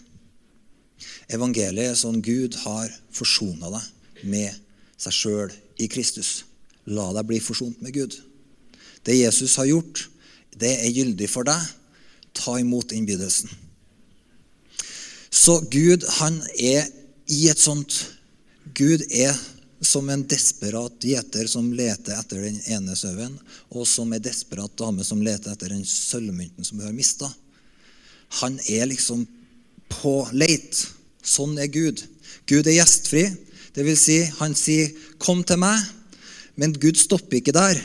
Evangeliet 1.29 1.91
er 1.91 1.97
sånn 1.97 2.21
Gud 2.25 2.57
har 2.65 2.91
forsona 3.13 3.69
deg 3.73 4.25
med 4.29 4.57
seg 5.01 5.13
sjøl 5.13 5.53
i 5.81 5.89
Kristus. 5.91 6.43
La 6.85 7.11
deg 7.17 7.27
bli 7.29 7.39
forsont 7.41 7.81
med 7.81 7.93
Gud. 7.95 8.15
Det 9.05 9.17
Jesus 9.17 9.57
har 9.59 9.69
gjort, 9.69 10.07
det 10.57 10.73
er 10.81 10.93
gyldig 10.93 11.29
for 11.29 11.47
deg. 11.47 11.61
Ta 12.35 12.57
imot 12.61 12.93
innbydelsen. 12.93 13.49
Så 15.29 15.59
Gud, 15.71 16.05
han 16.21 16.37
er 16.57 16.85
i 17.29 17.47
et 17.51 17.59
sånt 17.59 17.97
Gud 18.75 19.03
er 19.11 19.35
som 19.81 20.09
en 20.09 20.23
desperat 20.27 21.03
gjeter 21.03 21.47
som 21.51 21.73
leter 21.73 22.15
etter 22.15 22.43
den 22.45 22.59
ene 22.71 22.95
sauen, 22.97 23.35
og 23.69 23.87
som 23.87 24.13
en 24.13 24.23
desperat 24.23 24.73
dame 24.79 25.03
som 25.03 25.21
leter 25.23 25.51
etter 25.51 25.73
den 25.73 25.85
sølvmynten 25.85 26.65
som 26.65 26.79
hun 26.79 26.89
har 26.89 26.95
mista. 26.95 27.29
Han 28.41 28.57
er 28.71 28.87
liksom 28.89 29.25
på 29.91 30.15
leit. 30.33 30.79
Sånn 31.25 31.57
er 31.59 31.71
Gud. 31.71 32.01
Gud 32.49 32.67
er 32.67 32.79
gjestfri. 32.79 33.27
Det 33.75 33.83
vil 33.83 33.97
si, 33.99 34.21
han 34.39 34.55
sier 34.55 34.91
'kom 35.19 35.43
til 35.43 35.57
meg', 35.57 35.89
men 36.55 36.73
Gud 36.73 36.97
stopper 36.97 37.37
ikke 37.37 37.51
der. 37.51 37.81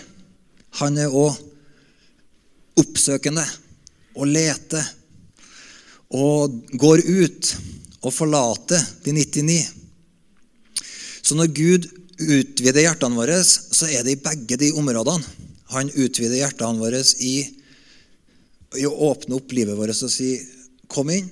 Han 0.78 0.98
er 0.98 1.10
òg 1.10 1.36
oppsøkende 2.76 3.44
og 4.14 4.26
leter 4.26 4.84
og 6.10 6.62
går 6.78 7.02
ut 7.06 7.56
og 8.02 8.14
forlater 8.14 8.80
de 9.04 9.12
99. 9.12 9.79
Så 11.30 11.36
når 11.38 11.52
Gud 11.54 11.84
utvider 12.18 12.82
hjertene 12.82 13.14
våre, 13.14 13.36
så 13.46 13.86
er 13.86 14.02
det 14.02 14.16
i 14.16 14.18
begge 14.18 14.56
de 14.58 14.72
områdene. 14.74 15.22
Han 15.70 15.86
utvider 15.94 16.40
hjertene 16.40 16.82
våre 16.82 17.04
i, 17.22 17.34
i 18.74 18.86
å 18.88 18.96
åpne 19.12 19.36
opp 19.36 19.52
livet 19.54 19.78
vårt 19.78 19.94
og 19.94 20.10
si 20.10 20.32
'Kom 20.90 21.12
inn. 21.14 21.28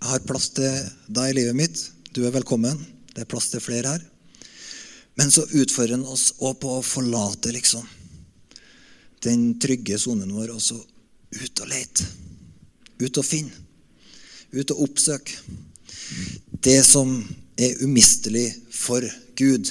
Jeg 0.00 0.08
har 0.08 0.24
plass 0.24 0.48
til 0.56 0.78
deg 1.12 1.28
i 1.28 1.36
livet 1.36 1.56
mitt. 1.56 1.90
Du 2.16 2.24
er 2.24 2.32
velkommen.' 2.32 2.80
Det 3.12 3.26
er 3.26 3.28
plass 3.28 3.50
til 3.52 3.60
flere 3.60 3.92
her. 3.92 4.06
Men 5.18 5.30
så 5.30 5.44
utfordrer 5.44 5.98
han 5.98 6.06
oss 6.06 6.32
òg 6.40 6.60
på 6.62 6.78
å 6.78 6.82
forlate 6.82 7.52
liksom, 7.52 7.84
den 9.20 9.58
trygge 9.60 9.98
sonen 9.98 10.32
vår 10.32 10.54
og 10.54 10.62
så 10.62 10.78
ut 10.78 11.60
og 11.60 11.68
lete. 11.68 12.06
Ut 13.02 13.18
og 13.18 13.26
finne. 13.26 13.52
Ut 14.52 14.70
og 14.70 14.88
oppsøke. 14.88 15.36
Det 16.62 16.80
som 16.86 17.28
er 17.58 17.82
umistelig 17.82 18.52
for 18.70 19.02
Gud, 19.38 19.70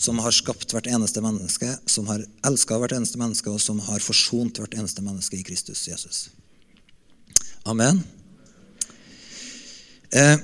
som 0.00 0.20
har 0.22 0.32
skapt 0.32 0.72
hvert 0.72 0.88
eneste 0.88 1.20
menneske, 1.24 1.68
som 1.90 2.06
har 2.08 2.22
elska 2.46 2.78
hvert 2.80 2.94
eneste 2.96 3.18
menneske, 3.20 3.50
og 3.50 3.60
som 3.60 3.82
har 3.84 4.02
forsont 4.04 4.62
hvert 4.62 4.76
eneste 4.78 5.02
menneske 5.04 5.40
i 5.40 5.44
Kristus 5.44 5.86
Jesus. 5.90 6.28
Amen. 7.68 8.02
Eh, 10.10 10.38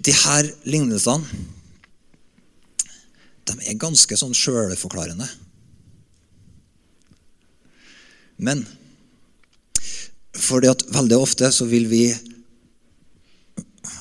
de 0.00 0.14
her 0.24 0.48
lignelsene 0.64 1.26
de 3.50 3.56
er 3.66 3.78
ganske 3.82 4.16
sånn 4.16 4.34
sjølforklarende. 4.36 5.26
Men 8.40 8.62
fordi 10.40 10.70
at 10.70 10.84
veldig 10.94 11.18
ofte 11.18 11.50
så 11.52 11.66
vil 11.68 11.88
vi 11.90 12.04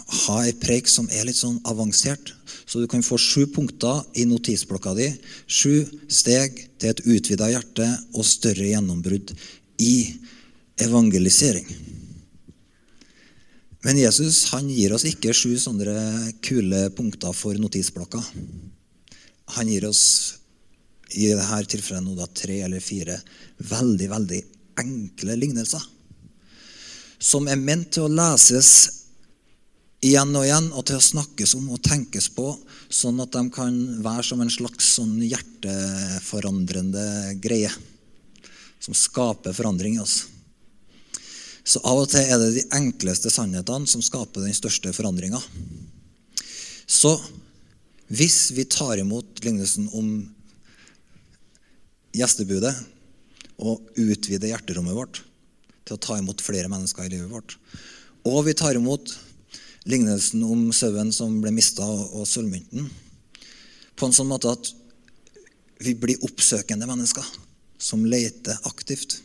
ha 0.09 0.39
ei 0.45 0.55
preik 0.57 0.89
som 0.89 1.07
er 1.13 1.27
litt 1.27 1.37
sånn 1.37 1.59
avansert. 1.69 2.33
Så 2.65 2.81
du 2.81 2.87
kan 2.89 3.03
få 3.05 3.17
sju 3.21 3.45
punkter 3.53 4.01
i 4.17 4.25
notisblokka 4.29 4.95
di. 4.97 5.09
Sju 5.45 5.85
steg 6.09 6.57
til 6.81 6.93
et 6.93 7.03
utvida 7.05 7.49
hjerte 7.51 7.87
og 8.15 8.25
større 8.25 8.71
gjennombrudd 8.71 9.33
i 9.81 9.95
evangelisering. 10.81 11.67
Men 13.85 13.99
Jesus 14.01 14.43
han 14.51 14.67
gir 14.67 14.91
oss 14.95 15.05
ikke 15.07 15.35
sju 15.35 15.53
sånne 15.59 16.33
kule 16.43 16.89
punkter 16.97 17.35
for 17.35 17.55
notisblokka. 17.61 18.19
Han 19.55 19.71
gir 19.71 19.87
oss 19.87 20.03
i 21.15 21.29
dette 21.31 21.61
tilfellet 21.73 22.05
nå 22.05 22.17
da 22.17 22.27
tre 22.27 22.59
eller 22.65 22.83
fire 22.83 23.15
veldig, 23.69 24.09
veldig 24.11 24.41
enkle 24.83 25.37
lignelser. 25.39 25.81
Som 27.19 27.47
er 27.51 27.59
ment 27.59 27.89
til 27.95 28.05
å 28.05 28.11
leses 28.11 28.98
igjen 30.05 30.31
og 30.31 30.45
igjen 30.45 30.69
og 30.71 30.85
til 30.87 30.99
å 30.99 31.03
snakkes 31.03 31.55
om 31.59 31.69
og 31.75 31.81
tenkes 31.83 32.29
på, 32.31 32.47
sånn 32.87 33.19
at 33.23 33.33
de 33.35 33.43
kan 33.53 33.75
være 34.03 34.25
som 34.29 34.41
en 34.43 34.51
slags 34.51 34.93
sånn 34.95 35.17
hjerteforandrende 35.25 37.05
greie. 37.43 37.71
Som 38.79 38.95
skaper 38.95 39.55
forandring 39.55 39.97
i 39.97 40.03
oss. 40.03 40.23
Så 41.67 41.81
av 41.85 41.99
og 42.01 42.07
til 42.09 42.23
er 42.23 42.39
det 42.39 42.53
de 42.55 42.67
enkleste 42.79 43.29
sannhetene 43.33 43.89
som 43.91 44.01
skaper 44.01 44.45
den 44.45 44.55
største 44.55 44.93
forandringa. 44.95 45.41
Så 46.89 47.11
hvis 48.09 48.49
vi 48.55 48.65
tar 48.65 48.97
imot 48.97 49.43
lignelsen 49.43 49.91
om 49.93 50.07
gjestebudet 52.15 52.73
og 53.61 53.83
utvider 53.99 54.49
hjerterommet 54.49 54.97
vårt 54.97 55.19
til 55.85 55.97
å 55.97 56.01
ta 56.01 56.17
imot 56.17 56.41
flere 56.41 56.71
mennesker 56.71 57.05
i 57.05 57.11
livet 57.11 57.29
vårt, 57.29 57.57
og 58.25 58.47
vi 58.47 58.55
tar 58.57 58.79
imot 58.79 59.13
lignelsen 59.87 60.43
om 60.43 60.67
sauen 60.75 61.13
som 61.15 61.39
ble 61.43 61.53
mista, 61.55 61.85
og 61.85 62.27
sølvmynten, 62.27 62.89
på 63.95 64.07
en 64.07 64.15
sånn 64.15 64.29
måte 64.29 64.51
at 64.51 64.73
vi 65.83 65.95
blir 65.95 66.19
oppsøkende 66.27 66.87
mennesker 66.89 67.25
som 67.79 68.03
leter 68.07 68.57
aktivt 68.67 69.21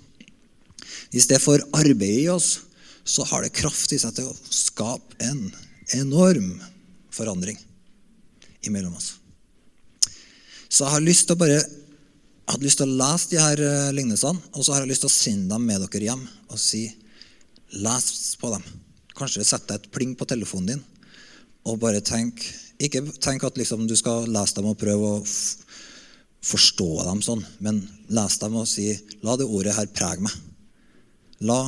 hvis 1.14 1.28
det 1.30 1.40
får 1.42 1.62
arbeid 1.76 2.24
i 2.24 2.30
oss, 2.32 2.58
så 3.04 3.24
har 3.28 3.44
det 3.44 3.54
kraft 3.56 3.92
i 3.92 4.00
seg 4.00 4.16
til 4.16 4.30
å 4.30 4.36
skape 4.50 5.18
en 5.24 5.46
enorm 5.94 6.56
forandring 7.14 7.58
imellom 8.64 8.96
oss. 8.96 9.14
Så 10.68 10.86
jeg 10.86 10.94
har 10.96 11.04
lyst 11.04 11.28
til 11.28 11.36
å 11.36 11.42
bare 11.44 11.60
jeg 12.44 12.52
hadde 12.52 12.66
lyst 12.66 12.80
til 12.80 12.90
å 12.90 12.96
lese 12.98 13.30
de 13.30 13.38
her 13.40 13.60
eh, 13.64 13.92
lignelsene, 13.96 14.40
og 14.52 14.66
så 14.66 14.74
har 14.74 14.82
jeg 14.82 14.90
lyst 14.90 15.04
til 15.06 15.08
å 15.08 15.14
sende 15.14 15.54
dem 15.54 15.62
med 15.64 15.80
dere 15.80 16.08
hjem 16.10 16.24
og 16.52 16.58
si 16.60 16.82
les 17.80 18.08
på 18.36 18.50
dem. 18.52 18.66
Kanskje 19.14 19.46
sette 19.46 19.76
et 19.76 19.90
pling 19.94 20.14
på 20.18 20.26
telefonen 20.28 20.74
din 20.74 20.84
og 21.64 21.78
bare 21.80 22.02
tenk 22.04 22.42
Ikke 22.82 23.00
tenk 23.22 23.44
at 23.46 23.56
liksom 23.56 23.86
du 23.88 23.94
skal 23.96 24.26
lese 24.28 24.58
dem 24.58 24.66
og 24.68 24.78
prøve 24.80 25.12
å 25.14 25.20
forstå 26.44 26.88
dem 27.06 27.20
sånn, 27.24 27.44
men 27.64 27.78
les 28.12 28.38
dem 28.42 28.56
og 28.60 28.66
si 28.68 28.90
la 29.24 29.36
det 29.40 29.46
ordet 29.46 29.76
her 29.76 29.86
prege 29.94 30.26
meg. 30.26 30.34
La, 31.48 31.60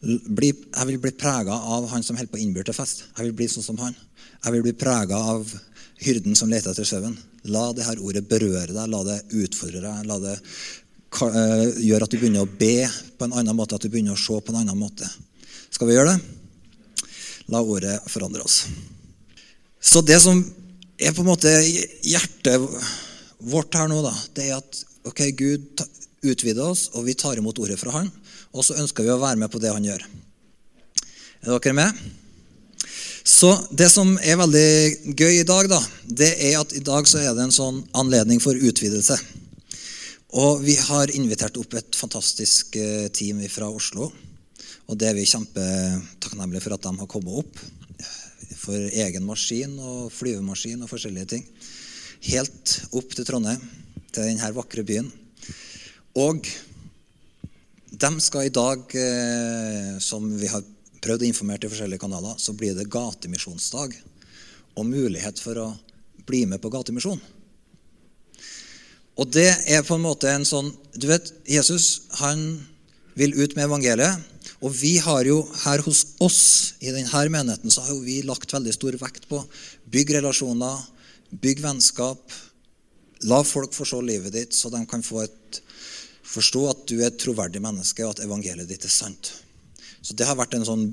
bli, 0.00 0.52
jeg 0.52 0.88
vil 0.90 1.00
bli 1.02 1.12
prega 1.18 1.56
av 1.74 1.88
han 1.90 2.04
som 2.06 2.18
holder 2.18 2.30
på 2.30 2.38
å 2.38 2.42
innby 2.44 2.62
til 2.66 2.76
fest. 2.76 3.06
Jeg 3.16 3.26
vil 3.26 3.34
bli 3.40 3.48
sånn 3.50 3.66
som 3.66 3.80
han. 3.82 3.96
Jeg 4.44 4.54
vil 4.54 4.64
bli 4.68 4.74
prega 4.78 5.18
av 5.32 5.50
hyrden 6.04 6.38
som 6.38 6.52
leter 6.52 6.70
etter 6.70 6.86
sauen. 6.86 7.16
La 7.50 7.70
det 7.74 7.88
her 7.88 7.98
ordet 8.04 8.26
berøre 8.28 8.70
deg, 8.70 8.84
la 8.86 9.02
det 9.08 9.18
utfordre 9.40 9.82
deg. 9.82 10.06
La 10.06 10.18
det 10.22 10.36
uh, 10.38 11.66
gjøre 11.82 12.04
at 12.04 12.14
du 12.14 12.20
begynner 12.20 12.46
å 12.46 12.58
be 12.60 12.86
på 13.18 13.26
en 13.26 13.34
annen 13.40 13.56
måte, 13.58 13.74
at 13.74 13.82
du 13.82 13.90
begynner 13.90 14.14
å 14.14 14.20
se 14.20 14.38
på 14.38 14.54
en 14.54 14.62
annen 14.62 14.78
måte. 14.78 15.08
Skal 15.74 15.90
vi 15.90 15.98
gjøre 15.98 16.14
det? 16.14 16.37
La 17.48 17.62
ordet 17.64 17.96
forandre 18.10 18.44
oss. 18.44 18.66
Så 19.80 20.02
det 20.04 20.20
som 20.20 20.40
er 20.98 21.14
på 21.14 21.22
en 21.22 21.30
måte 21.30 21.52
hjertet 22.04 22.58
vårt 23.38 23.76
her 23.78 23.88
nå, 23.88 24.02
da, 24.04 24.12
det 24.36 24.48
er 24.48 24.58
at 24.58 24.82
ok, 25.08 25.22
Gud 25.38 25.84
utvider 26.26 26.64
oss, 26.66 26.88
og 26.98 27.06
vi 27.06 27.14
tar 27.16 27.38
imot 27.38 27.60
ordet 27.62 27.78
fra 27.80 27.94
Han 27.94 28.10
og 28.52 28.64
så 28.64 28.78
ønsker 28.80 29.04
vi 29.04 29.12
å 29.12 29.20
være 29.20 29.40
med 29.40 29.52
på 29.52 29.60
det 29.62 29.72
han 29.72 29.84
gjør. 29.84 30.04
Er 31.44 31.54
dere 31.54 31.76
med? 31.76 32.06
Så 33.28 33.50
Det 33.70 33.90
som 33.92 34.14
er 34.24 34.38
veldig 34.40 35.14
gøy 35.18 35.40
i 35.40 35.46
dag, 35.46 35.68
da, 35.68 35.80
det 36.04 36.30
er 36.48 36.56
at 36.62 36.72
i 36.72 36.84
dag 36.84 37.06
så 37.06 37.20
er 37.20 37.34
det 37.36 37.44
en 37.44 37.54
sånn 37.54 37.82
anledning 37.98 38.40
for 38.40 38.56
utvidelse. 38.56 39.18
Og 40.38 40.62
vi 40.64 40.76
har 40.76 41.12
invitert 41.16 41.56
opp 41.60 41.76
et 41.76 41.96
fantastisk 41.96 42.76
eh, 42.76 43.08
team 43.12 43.40
fra 43.52 43.68
Oslo. 43.68 44.10
Og 44.88 44.96
det 44.96 45.10
er 45.10 45.18
vi 45.18 45.26
kjempetakknemlige 45.28 46.64
for 46.64 46.74
at 46.78 46.86
de 46.86 46.94
har 46.96 47.10
kommet 47.10 47.42
opp. 47.42 47.58
For 48.56 48.88
egen 48.88 49.26
maskin 49.28 49.74
og 49.76 50.08
flyvemaskin 50.16 50.80
og 50.84 50.88
forskjellige 50.88 51.32
ting. 51.34 51.44
Helt 52.30 52.72
opp 52.96 53.12
til 53.12 53.26
Trondheim, 53.28 53.60
til 54.08 54.30
denne 54.30 54.48
vakre 54.56 54.84
byen. 54.88 55.10
Og 56.16 56.48
de 57.88 58.10
skal 58.24 58.48
i 58.48 58.54
dag, 58.54 58.80
eh, 58.96 59.98
som 60.00 60.24
vi 60.40 60.48
har 60.48 60.64
prøvd 61.04 61.26
å 61.26 61.28
informere 61.28 61.62
til 61.62 61.72
forskjellige 61.72 62.02
kanaler, 62.02 62.40
så 62.40 62.56
blir 62.56 62.74
det 62.74 62.88
gatemisjonsdag. 62.88 63.92
Og 64.78 64.88
mulighet 64.88 65.38
for 65.42 65.60
å 65.60 65.68
bli 66.26 66.46
med 66.46 66.62
på 66.62 66.72
gatemisjon. 66.72 67.20
Og 69.18 69.30
det 69.34 69.50
er 69.66 69.84
på 69.84 69.98
en 69.98 70.04
måte 70.04 70.30
en 70.30 70.46
sånn 70.46 70.70
Du 70.94 71.08
vet, 71.08 71.32
Jesus 71.46 72.02
han 72.20 72.66
vil 73.18 73.34
ut 73.34 73.54
med 73.56 73.66
evangeliet. 73.66 74.18
Og 74.64 74.72
vi 74.74 74.96
har 75.02 75.26
jo 75.28 75.40
her 75.64 75.82
hos 75.86 76.04
oss 76.24 76.42
i 76.80 76.92
denne 76.94 77.24
menigheten 77.30 77.72
så 77.72 77.84
har 77.84 77.94
jo 77.94 78.04
vi 78.04 78.20
lagt 78.26 78.52
veldig 78.52 78.74
stor 78.74 78.98
vekt 79.00 79.28
på 79.30 79.42
bygg 79.92 80.14
relasjoner, 80.18 80.78
bygg 81.30 81.62
vennskap. 81.64 82.22
La 83.30 83.42
folk 83.46 83.74
forstå 83.74 84.00
livet 84.06 84.34
ditt, 84.34 84.54
så 84.54 84.70
de 84.70 84.84
kan 84.86 85.02
få 85.02 85.24
et, 85.24 85.60
forstå 86.28 86.64
at 86.70 86.86
du 86.90 86.98
er 87.00 87.10
et 87.10 87.20
troverdig 87.20 87.62
menneske, 87.62 88.04
og 88.04 88.16
at 88.16 88.24
evangeliet 88.26 88.68
ditt 88.70 88.86
er 88.86 88.94
sant. 88.94 89.32
Så 90.02 90.14
Det 90.14 90.26
har 90.26 90.38
vært 90.38 90.54
en 90.54 90.66
sånn 90.66 90.84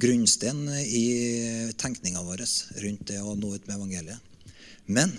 grunnsten 0.00 0.64
i 0.80 1.72
tenkninga 1.78 2.22
vår 2.24 2.42
rundt 2.82 3.04
det 3.12 3.20
å 3.20 3.36
nå 3.36 3.52
ut 3.54 3.66
med 3.68 3.76
evangeliet. 3.76 4.18
Men 4.86 5.12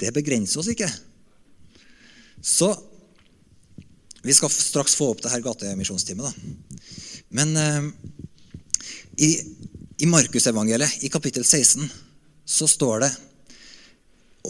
det 0.00 0.14
begrenser 0.14 0.62
oss 0.62 0.70
ikke. 0.70 0.88
Så 2.40 2.70
vi 4.22 4.34
skal 4.36 4.52
straks 4.52 4.94
få 4.96 5.10
opp 5.12 5.22
det 5.24 5.32
her 5.32 5.42
gatemisjonsteamet. 5.44 6.36
Men 7.30 7.56
eh, 7.56 7.90
i, 9.16 9.30
i 10.02 10.06
Markusevangeliet, 10.06 11.04
i 11.04 11.08
kapittel 11.12 11.44
16, 11.44 11.86
så 12.44 12.68
står 12.68 13.04
det 13.04 13.10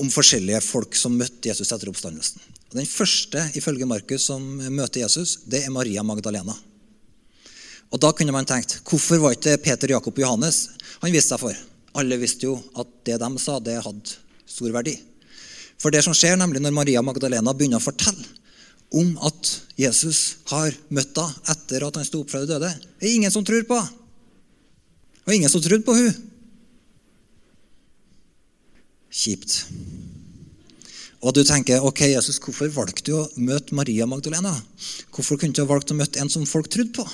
om 0.00 0.08
forskjellige 0.10 0.62
folk 0.64 0.96
som 0.96 1.16
møtte 1.18 1.50
Jesus 1.50 1.72
etter 1.74 1.90
oppstandelsen. 1.90 2.40
Og 2.70 2.78
den 2.78 2.86
første 2.86 3.42
ifølge 3.58 3.88
Markus 3.88 4.28
som 4.30 4.44
møter 4.70 5.02
Jesus, 5.02 5.40
det 5.44 5.64
er 5.64 5.74
Maria 5.74 6.04
Magdalena. 6.06 6.54
Og 7.90 7.98
Da 7.98 8.12
kunne 8.14 8.32
man 8.32 8.46
tenkt 8.46 8.78
hvorfor 8.86 9.18
var 9.18 9.34
ikke 9.34 9.58
Peter, 9.58 9.90
Jakob 9.90 10.14
og 10.14 10.22
Johannes 10.22 10.68
Han 11.02 11.10
viste 11.10 11.34
seg 11.34 11.40
for. 11.42 11.56
Alle 11.98 12.20
visste 12.20 12.46
jo 12.46 12.54
at 12.78 12.86
det 13.08 13.16
de 13.18 13.30
sa, 13.42 13.58
det 13.58 13.80
hadde 13.82 14.18
stor 14.46 14.70
verdi. 14.70 14.94
For 15.80 15.90
det 15.90 16.04
som 16.06 16.14
skjer 16.14 16.36
nemlig 16.38 16.62
når 16.62 16.76
Maria 16.76 17.02
Magdalena 17.02 17.54
begynner 17.56 17.80
å 17.80 17.84
fortelle 17.84 18.39
om 18.90 19.14
at 19.26 19.50
Jesus 19.78 20.40
har 20.50 20.74
møtt 20.90 21.18
henne 21.18 21.54
etter 21.54 21.86
at 21.86 21.98
han 22.00 22.06
sto 22.06 22.24
opp 22.24 22.32
fra 22.32 22.42
de 22.42 22.50
døde, 22.50 22.70
det 22.98 23.06
er 23.06 23.16
ingen 23.16 23.32
som 23.32 23.46
tror 23.46 23.64
på 23.68 23.78
henne. 23.78 23.96
Og 25.28 25.36
ingen 25.36 25.52
som 25.52 25.62
trodde 25.62 25.86
på 25.86 25.94
henne. 25.94 26.14
Kjipt. 29.10 29.60
Og 31.20 31.34
du 31.36 31.42
tenker 31.44 31.84
ok, 31.84 32.06
Jesus, 32.08 32.40
hvorfor 32.40 32.70
valgte 32.72 33.04
du 33.06 33.12
å 33.18 33.26
møte 33.38 33.76
Maria 33.76 34.08
Magdalena? 34.08 34.54
Hvorfor 35.12 35.38
kunne 35.38 35.54
du 35.54 35.60
ha 35.62 35.68
valgt 35.68 35.92
å 35.92 35.98
møte 35.98 36.22
en 36.22 36.32
som 36.32 36.48
folk 36.48 36.70
trodde 36.72 36.96
på? 36.96 37.04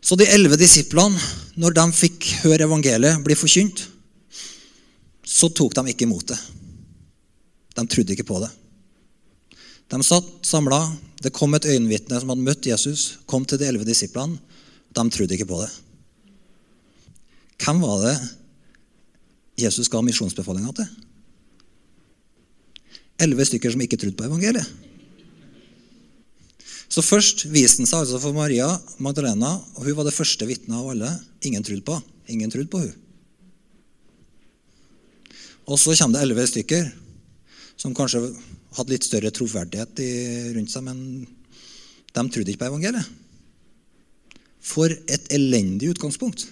Så 0.00 0.16
de 0.16 0.26
elleve 0.32 0.56
disiplene, 0.56 1.20
når 1.60 1.74
de 1.76 1.86
fikk 1.92 2.30
høre 2.46 2.64
evangeliet 2.64 3.20
bli 3.22 3.36
forkynt, 3.36 3.84
så 5.22 5.50
tok 5.52 5.76
de 5.76 5.92
ikke 5.92 6.08
imot 6.08 6.30
det. 6.32 6.38
De 7.78 7.86
trodde 7.86 8.14
ikke 8.14 8.26
på 8.26 8.40
det. 8.42 8.50
De 9.88 10.00
satt 10.04 10.26
samla. 10.46 10.80
Det 11.22 11.34
kom 11.34 11.54
et 11.56 11.66
øyenvitne 11.66 12.18
som 12.20 12.30
hadde 12.30 12.46
møtt 12.46 12.66
Jesus, 12.68 13.18
kom 13.26 13.46
til 13.46 13.58
de 13.58 13.66
elleve 13.66 13.86
disiplene. 13.88 14.38
De 14.94 15.04
trodde 15.10 15.34
ikke 15.34 15.48
på 15.48 15.60
det. 15.62 15.70
Hvem 17.58 17.80
var 17.82 18.04
det 18.04 18.16
Jesus 19.58 19.90
ga 19.90 20.02
misjonsbefalinga 20.06 20.74
til? 20.78 20.90
Elleve 23.18 23.46
stykker 23.48 23.74
som 23.74 23.82
ikke 23.82 23.98
trodde 23.98 24.18
på 24.18 24.28
evangeliet. 24.28 24.66
Så 26.88 27.02
først 27.04 27.44
viste 27.50 27.82
han 27.82 27.90
seg 27.90 28.04
altså 28.04 28.20
for 28.22 28.36
Maria 28.36 28.68
Magdalena, 29.02 29.58
og 29.76 29.82
hun 29.84 29.98
var 29.98 30.06
det 30.06 30.14
første 30.16 30.46
vitnet 30.48 30.78
av 30.78 30.86
alle. 30.94 31.10
Ingen 31.44 31.66
trodde 31.66 31.84
på 31.84 31.98
Ingen 32.28 32.50
trodde 32.52 32.70
på 32.70 32.80
hun. 32.82 32.94
Og 35.68 35.78
så 35.80 35.94
kommer 35.96 36.18
det 36.18 36.24
elleve 36.26 36.46
stykker 36.48 36.88
som 37.78 37.94
kanskje 37.96 38.24
hadde 38.76 38.92
litt 38.92 39.06
større 39.06 39.32
troverdighet 39.34 40.02
rundt 40.56 40.72
seg, 40.72 40.84
men 40.86 41.00
de 42.12 42.24
trodde 42.34 42.52
ikke 42.52 42.64
på 42.64 42.70
evangeliet. 42.72 43.08
For 44.68 44.90
et 44.90 45.30
elendig 45.34 45.92
utgangspunkt. 45.94 46.44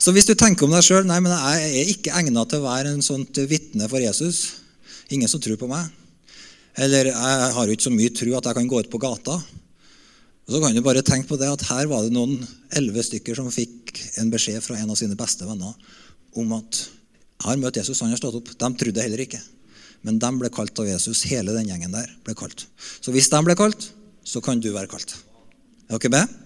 Så 0.00 0.14
hvis 0.16 0.28
du 0.28 0.32
tenker 0.38 0.64
om 0.64 0.72
deg 0.72 0.84
sjøl 0.86 1.04
nei, 1.08 1.18
men 1.20 1.34
jeg 1.34 1.70
er 1.82 1.92
ikke 1.92 2.14
egna 2.16 2.46
til 2.48 2.62
å 2.62 2.68
være 2.70 2.94
en 2.94 3.04
sånt 3.04 3.36
vitne 3.50 3.88
for 3.90 4.02
Jesus 4.02 4.56
Ingen 5.10 5.26
som 5.26 5.40
tror 5.42 5.58
på 5.58 5.66
meg. 5.66 5.88
Eller 6.78 7.08
jeg 7.10 7.46
har 7.56 7.66
jo 7.66 7.74
ikke 7.74 7.88
så 7.88 7.90
mye 7.90 8.12
tro 8.14 8.34
at 8.38 8.46
jeg 8.46 8.56
kan 8.60 8.68
gå 8.70 8.78
ut 8.78 8.90
på 8.92 9.00
gata. 9.02 9.34
Og 10.46 10.54
så 10.54 10.60
kan 10.62 10.76
du 10.76 10.84
bare 10.86 11.02
tenke 11.02 11.26
på 11.26 11.38
det 11.40 11.48
at 11.50 11.64
Her 11.66 11.88
var 11.90 12.04
det 12.06 12.14
noen 12.14 12.36
elleve 12.78 13.02
stykker 13.02 13.34
som 13.34 13.50
fikk 13.50 13.90
en 14.22 14.30
beskjed 14.30 14.62
fra 14.62 14.78
en 14.78 14.94
av 14.94 15.00
sine 15.00 15.18
beste 15.18 15.48
venner 15.48 15.74
om 16.38 16.54
at 16.54 16.78
jeg 17.40 17.48
har 17.48 17.60
møtt 17.60 17.78
Jesus, 17.80 18.02
han 18.04 18.12
har 18.12 18.20
stått 18.20 18.36
opp. 18.36 18.50
De 18.52 18.68
trodde 18.76 19.00
heller 19.00 19.22
ikke. 19.24 19.40
Men 20.04 20.18
de 20.20 20.28
ble 20.36 20.50
kalt 20.52 20.76
av 20.80 20.88
Jesus. 20.88 21.22
Hele 21.30 21.54
den 21.56 21.70
gjengen 21.70 21.94
der 21.94 22.10
ble 22.26 22.34
kalt. 22.36 22.66
Så 23.00 23.14
hvis 23.14 23.30
de 23.32 23.40
ble 23.46 23.56
kalt, 23.56 23.86
så 24.28 24.42
kan 24.44 24.60
du 24.60 24.68
være 24.74 24.90
kalt. 24.92 25.16
Er 25.88 25.96
dere 25.96 26.12
med? 26.12 26.36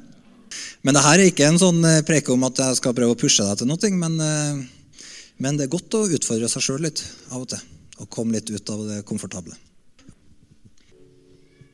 Men 0.87 0.95
det 0.95 1.03
her 1.03 1.19
er 1.19 1.31
ikke 1.33 1.49
en 1.51 1.59
sånn 1.59 1.83
eh, 1.89 2.05
preke 2.07 2.31
om 2.31 2.47
at 2.47 2.61
jeg 2.63 2.79
skal 2.79 2.95
prøve 2.95 3.17
å 3.17 3.19
pushe 3.19 3.43
deg 3.43 3.59
til 3.59 3.67
noe, 3.67 3.91
men, 3.99 4.15
eh, 4.23 5.03
men 5.43 5.59
det 5.59 5.67
er 5.67 5.75
godt 5.75 5.99
å 5.99 6.05
utfordre 6.07 6.51
seg 6.53 6.63
sjøl 6.63 6.87
litt 6.87 7.03
av 7.33 7.43
og 7.43 7.49
til. 7.51 7.71
Og 7.99 8.11
komme 8.13 8.39
litt 8.39 8.55
ut 8.55 8.71
av 8.71 8.87
det 8.87 9.03
komfortable. 9.09 9.59